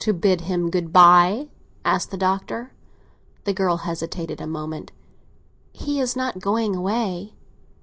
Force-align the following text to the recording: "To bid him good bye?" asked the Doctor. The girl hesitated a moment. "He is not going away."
"To 0.00 0.12
bid 0.12 0.42
him 0.42 0.68
good 0.68 0.92
bye?" 0.92 1.48
asked 1.86 2.10
the 2.10 2.18
Doctor. 2.18 2.74
The 3.44 3.54
girl 3.54 3.78
hesitated 3.78 4.38
a 4.38 4.46
moment. 4.46 4.92
"He 5.72 6.00
is 6.00 6.14
not 6.14 6.38
going 6.38 6.76
away." 6.76 7.32